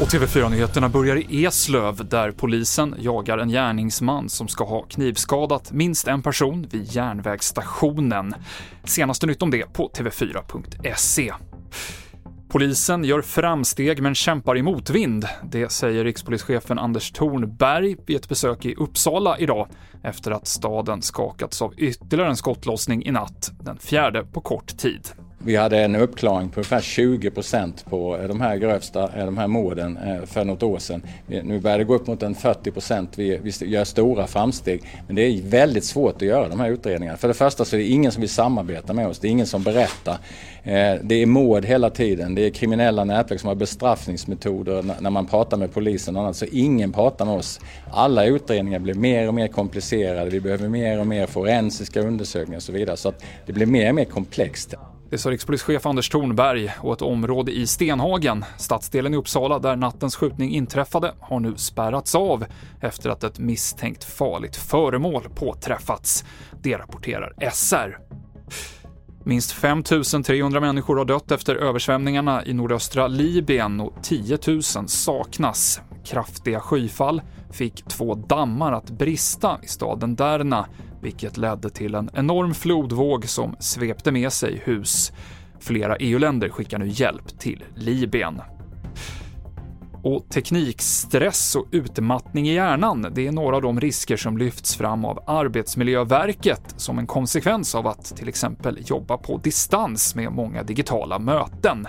[0.00, 6.08] Och TV4-nyheterna börjar i Eslöv där polisen jagar en gärningsman som ska ha knivskadat minst
[6.08, 8.34] en person vid järnvägsstationen.
[8.84, 11.32] Senaste nytt om det på tv4.se.
[12.48, 15.28] Polisen gör framsteg men kämpar i motvind.
[15.42, 19.68] Det säger rikspolischefen Anders Thornberg vid ett besök i Uppsala idag
[20.02, 25.23] efter att staden skakats av ytterligare en skottlossning i natt, den fjärde på kort tid.
[25.46, 29.38] Vi hade en uppklaring på ungefär 20 procent på eh, de här grövsta, eh, de
[29.38, 31.02] här morden eh, för något år sedan.
[31.26, 33.10] Nu börjar det gå upp mot en 40 procent.
[33.16, 34.82] Vi, vi gör stora framsteg.
[35.06, 37.18] Men det är väldigt svårt att göra de här utredningarna.
[37.18, 39.18] För det första så är det ingen som vill samarbeta med oss.
[39.18, 40.18] Det är ingen som berättar.
[41.02, 42.34] Det är mord hela tiden.
[42.34, 46.36] Det är kriminella nätverk som har bestraffningsmetoder när man pratar med polisen och annat.
[46.36, 47.60] Så ingen pratar med oss.
[47.92, 50.30] Alla utredningar blir mer och mer komplicerade.
[50.30, 52.96] Vi behöver mer och mer forensiska undersökningar och så vidare.
[52.96, 54.74] Så att det blir mer och mer komplext.
[55.14, 60.16] Det sa rikspolischef Anders Thornberg och ett område i Stenhagen, stadsdelen i Uppsala där nattens
[60.16, 62.44] skjutning inträffade, har nu spärrats av
[62.80, 66.24] efter att ett misstänkt farligt föremål påträffats.
[66.62, 67.98] Det rapporterar SR.
[69.24, 69.82] Minst 5
[70.24, 75.80] 300 människor har dött efter översvämningarna i nordöstra Libyen och 10 000 saknas.
[76.04, 80.66] Kraftiga skyfall fick två dammar att brista i staden Derna,
[81.02, 85.12] vilket ledde till en enorm flodvåg som svepte med sig hus.
[85.60, 88.40] Flera EU-länder skickar nu hjälp till Libyen.
[90.02, 95.04] Och teknikstress och utmattning i hjärnan, det är några av de risker som lyfts fram
[95.04, 101.18] av Arbetsmiljöverket som en konsekvens av att till exempel jobba på distans med många digitala
[101.18, 101.86] möten.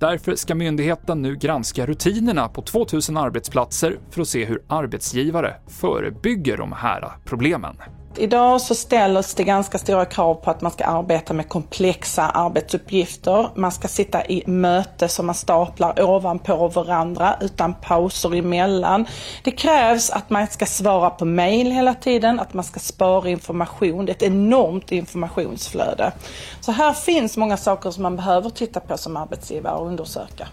[0.00, 6.56] Därför ska myndigheten nu granska rutinerna på 2000 arbetsplatser för att se hur arbetsgivare förebygger
[6.56, 7.76] de här problemen.
[8.16, 13.48] Idag så ställs det ganska stora krav på att man ska arbeta med komplexa arbetsuppgifter.
[13.54, 19.06] Man ska sitta i möte som man staplar ovanpå varandra utan pauser emellan.
[19.44, 24.06] Det krävs att man ska svara på mail hela tiden, att man ska spara information.
[24.06, 26.12] Det är ett enormt informationsflöde.
[26.60, 30.48] Så här finns många saker som man behöver titta på som arbetsgivare och undersöka.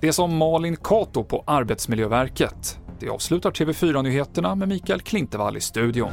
[0.00, 2.78] Det som Malin Kato på Arbetsmiljöverket.
[3.00, 6.12] Det avslutar TV4-nyheterna med Mikael Klintevall i studion.